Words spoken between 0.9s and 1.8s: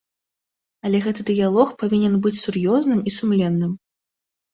гэты дыялог